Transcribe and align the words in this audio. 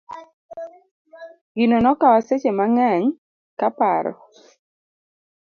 Gino 1.55 1.77
nokawa 1.83 2.19
seche 2.27 2.51
mang'eny 2.57 3.05
ka 3.59 3.67
paro. 3.77 4.13